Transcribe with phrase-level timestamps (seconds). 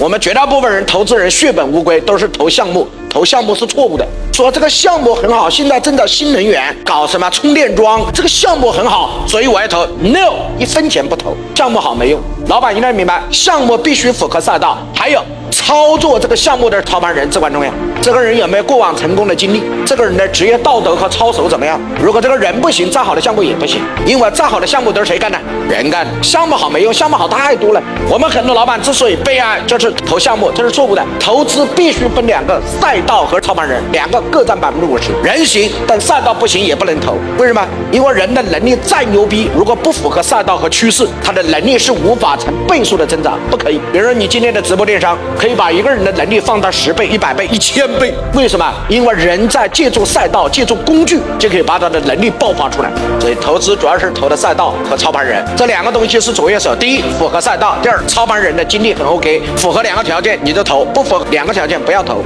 [0.00, 4.06] 我们绝大部分人投资人血本无归，都是投项目，投项目是错误的。
[4.32, 9.84] 说这个项目很好，现在正在新能源搞什么充电桩，这个项目很好，所以我要投。
[10.00, 12.20] No，一分钱不投，项目好没用。
[12.46, 15.20] 老板应该明白，项目必须符合赛道，还有。
[15.50, 17.72] 操作这个项目的操盘人至关重要。
[18.00, 19.62] 这个人有没有过往成功的经历？
[19.84, 21.80] 这个人的职业道德和操守怎么样？
[22.00, 23.80] 如果这个人不行，再好的项目也不行。
[24.06, 25.38] 因为再好的项目都是谁干的？
[25.68, 26.22] 人干的。
[26.22, 27.82] 项目好没用，项目好太多了。
[28.08, 31.04] 我们很多老板之所以悲哀，就是投项目，这是错误的。
[31.18, 35.10] 投资必须分两个赛道和操盘人，两个各占百分之五十。
[35.22, 37.16] 人行，但赛道不行也不能投。
[37.38, 37.66] 为什么？
[37.90, 43.80] 因为人的能力再牛逼，如果不符合赛道和趋势，他的能力是无法成倍数的增长，不可以。
[43.92, 45.18] 比如说你今天的直播电商。
[45.38, 48.12] 可以把一个人的能力放大十倍、一百倍、一千倍。
[48.34, 48.74] 为什么？
[48.88, 52.90] 因为人在借助赛道、借助工具，就可以把他的能力爆发出来。
[53.20, 56.74] 所以投资主要是投的赛道和操盘人这两个东西是左右手。
[56.74, 62.20] 第一，符合赛道；第二，操盘人的经历很 OK，符合两个条件你就投，不符合两个条件不要投。